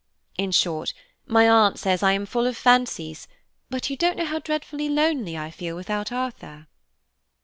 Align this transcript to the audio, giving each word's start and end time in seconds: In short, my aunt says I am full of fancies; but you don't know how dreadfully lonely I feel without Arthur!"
In 0.35 0.49
short, 0.49 0.93
my 1.27 1.47
aunt 1.47 1.77
says 1.77 2.01
I 2.01 2.13
am 2.13 2.25
full 2.25 2.47
of 2.47 2.57
fancies; 2.57 3.27
but 3.69 3.91
you 3.91 3.95
don't 3.95 4.17
know 4.17 4.25
how 4.25 4.39
dreadfully 4.39 4.89
lonely 4.89 5.37
I 5.37 5.51
feel 5.51 5.75
without 5.75 6.11
Arthur!" 6.11 6.65